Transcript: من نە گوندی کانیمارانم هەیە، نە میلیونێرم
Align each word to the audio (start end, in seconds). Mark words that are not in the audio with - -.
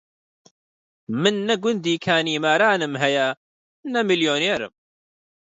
من 1.21 1.35
نە 1.47 1.55
گوندی 1.63 1.95
کانیمارانم 2.05 2.93
هەیە، 3.03 3.27
نە 3.93 3.99
میلیونێرم 4.07 4.73